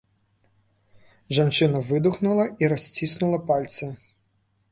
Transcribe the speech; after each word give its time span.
Жанчына 1.39 1.77
выдахнула 1.91 2.45
і 2.65 2.71
расціснула 2.73 3.39
пальцы. 3.51 3.91